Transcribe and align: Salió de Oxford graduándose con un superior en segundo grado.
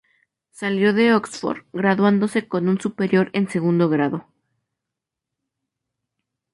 Salió 0.49 0.93
de 0.93 1.13
Oxford 1.13 1.67
graduándose 1.73 2.47
con 2.47 2.67
un 2.67 2.81
superior 2.81 3.29
en 3.33 3.47
segundo 3.47 3.87
grado. 3.87 4.25